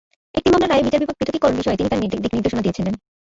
একটি 0.35 0.49
মামলার 0.49 0.71
রায়ে 0.71 0.85
বিচার 0.85 1.01
বিভাগ 1.01 1.17
পৃথক্করণ 1.19 1.55
বিষয়ে 1.57 1.77
তিনি 1.79 1.89
তাঁর 1.89 2.23
দিকনির্দেশনা 2.23 2.63
দিয়েছিলেন। 2.63 2.93